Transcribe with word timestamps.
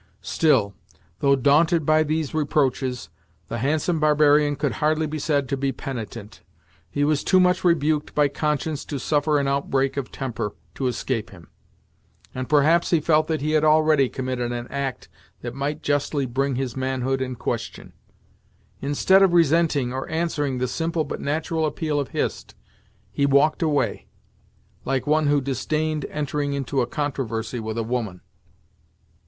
Still, 0.23 0.73
though 1.19 1.35
daunted 1.35 1.85
by 1.85 2.01
these 2.01 2.33
reproaches, 2.33 3.09
the 3.49 3.59
handsome 3.59 3.99
barbarian 3.99 4.55
could 4.55 4.71
hardly 4.81 5.05
be 5.05 5.19
said 5.19 5.47
to 5.49 5.55
be 5.57 5.71
penitent. 5.71 6.41
He 6.89 7.03
was 7.03 7.23
too 7.23 7.39
much 7.39 7.63
rebuked 7.63 8.15
by 8.15 8.27
conscience 8.27 8.83
to 8.85 8.97
suffer 8.97 9.37
an 9.37 9.47
outbreak 9.47 9.97
of 9.97 10.11
temper 10.11 10.55
to 10.73 10.87
escape 10.87 11.29
him, 11.29 11.49
and 12.33 12.49
perhaps 12.49 12.89
he 12.89 12.99
felt 12.99 13.27
that 13.27 13.41
he 13.41 13.51
had 13.51 13.63
already 13.63 14.09
committed 14.09 14.51
an 14.51 14.67
act 14.69 15.07
that 15.41 15.53
might 15.53 15.83
justly 15.83 16.25
bring 16.25 16.55
his 16.55 16.75
manhood 16.75 17.21
in 17.21 17.35
question. 17.35 17.93
Instead 18.81 19.21
of 19.21 19.33
resenting, 19.33 19.93
or 19.93 20.09
answering 20.09 20.57
the 20.57 20.67
simple 20.67 21.03
but 21.03 21.21
natural 21.21 21.63
appeal 21.63 21.99
of 21.99 22.07
Hist, 22.07 22.55
he 23.11 23.27
walked 23.27 23.61
away, 23.61 24.07
like 24.83 25.05
one 25.05 25.27
who 25.27 25.41
disdained 25.41 26.05
entering 26.09 26.53
into 26.53 26.81
a 26.81 26.87
controversy 26.87 27.59
with 27.59 27.77
a 27.77 27.83
woman. 27.83 28.21